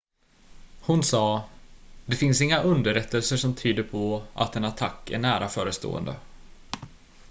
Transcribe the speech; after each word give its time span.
"hon 0.81 1.03
sa: 1.03 1.43
"det 2.05 2.15
finns 2.15 2.41
inga 2.41 2.61
underrättelser 2.61 3.37
som 3.37 3.55
tyder 3.55 3.83
på 3.83 4.23
att 4.33 4.55
en 4.55 4.65
attack 4.65 5.11
är 5.11 5.19
nära 5.19 5.47
förestående."" 5.47 6.15